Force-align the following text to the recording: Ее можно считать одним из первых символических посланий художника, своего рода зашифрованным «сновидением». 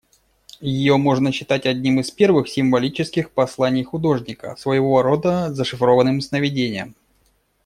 Ее 0.61 0.97
можно 0.97 1.31
считать 1.31 1.67
одним 1.67 1.99
из 1.99 2.09
первых 2.09 2.49
символических 2.49 3.29
посланий 3.29 3.83
художника, 3.83 4.55
своего 4.55 5.03
рода 5.03 5.53
зашифрованным 5.53 6.21
«сновидением». 6.21 6.95